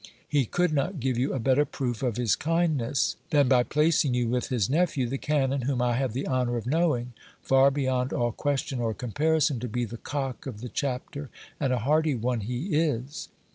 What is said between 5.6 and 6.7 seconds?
whom I have the honour of